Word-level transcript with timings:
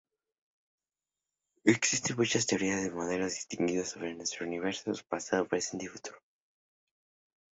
Existen 1.63 2.15
muchas 2.15 2.47
teorías 2.47 2.87
y 2.87 2.89
modelos 2.89 3.35
distintos 3.35 3.89
sobre 3.89 4.15
nuestro 4.15 4.47
universo, 4.47 4.91
su 4.95 5.05
pasado, 5.05 5.45
presente 5.47 5.85
y 5.85 5.89
futuro. 5.89 6.17